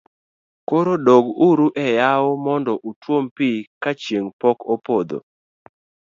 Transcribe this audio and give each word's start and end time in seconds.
koro 0.67 0.93
dog 1.05 1.25
uru 1.49 1.67
e 1.85 1.87
yawo 1.99 2.31
mondo 2.45 2.73
utuom 2.89 3.23
pi 3.35 3.49
ka 3.81 3.91
chieng' 4.01 4.31
pok 4.41 4.57
opodho 4.73 5.19